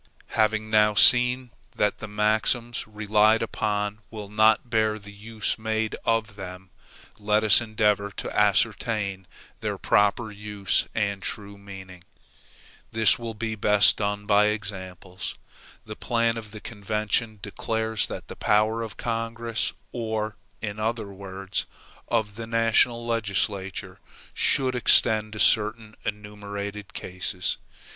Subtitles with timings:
[0.33, 6.35] Having now seen that the maxims relied upon will not bear the use made of
[6.37, 6.71] them,
[7.19, 9.27] let us endeavor to ascertain
[9.59, 12.03] their proper use and true meaning.
[12.91, 15.35] This will be best done by examples.
[15.85, 21.67] The plan of the convention declares that the power of Congress, or, in other words,
[22.07, 23.99] of the national legislature,
[24.33, 27.57] shall extend to certain enumerated cases.